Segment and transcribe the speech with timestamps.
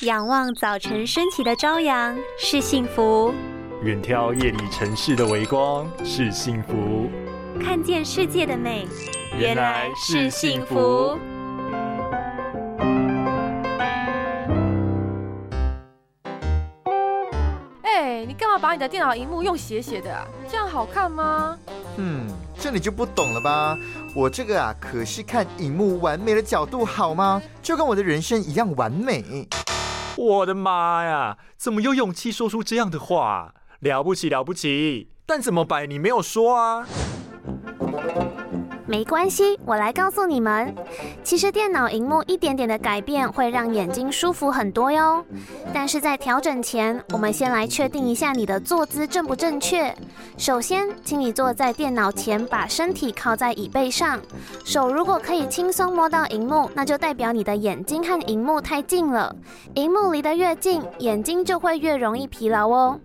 [0.00, 3.32] 仰望早晨升起的朝阳是幸福，
[3.84, 7.08] 远眺夜里城市的微光是幸福，
[7.62, 8.88] 看见世界的美
[9.38, 11.16] 原来是幸福。
[17.82, 20.26] 哎，你干嘛把你的电脑荧幕用斜斜的啊？
[20.50, 21.56] 这样好看吗？
[21.96, 22.26] 嗯，
[22.58, 23.78] 这你就不懂了吧？
[24.16, 27.40] 我这个啊，可是看荧幕完美的角度，好吗？
[27.62, 29.48] 就跟我的人生一样完美。
[30.16, 31.38] 我的妈呀！
[31.56, 33.54] 怎么有勇气说出这样的话？
[33.80, 35.10] 了不起了不起！
[35.26, 36.86] 但怎么摆你没有说啊？
[38.86, 40.74] 没关系，我来告诉你们。
[41.22, 45.24] 其实电脑荧幕一点点的改变会让眼睛舒服很多哟。
[45.72, 49.94] 但是在调整前，我们先来确定一下你的坐姿正不正确。
[50.36, 54.20] 首先，请你坐在电脑前，把身体靠在椅背上，
[54.64, 59.34] 手如果可以轻松摸到荧幕，那就代表你的眼睛和荧幕太近了。
[59.74, 63.00] 荧幕离得越近，眼睛就会越容易疲劳哦。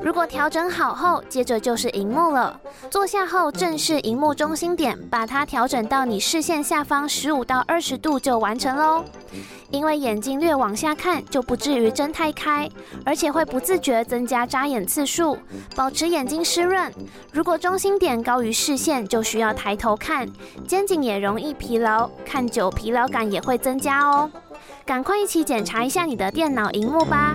[0.00, 2.58] 如果调整好后，接着就是荧幕了。
[2.90, 9.04] 坐下后，正视荧幕中心点，把它调整到你视线下方十五到二十度就完成喽。
[9.70, 12.68] 因为眼睛略往下看，就不至于睁太开，
[13.06, 15.38] 而且会不自觉增加眨眼次数，
[15.74, 16.92] 保持眼睛湿润。
[17.32, 20.28] 如果中心点高于视线，就需要抬头看，
[20.68, 24.30] 肩颈也容易疲劳，看久疲劳感也会增加哦。
[24.84, 27.34] 赶快一起检查一下你的电脑荧幕吧。